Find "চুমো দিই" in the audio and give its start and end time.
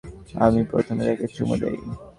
1.35-1.77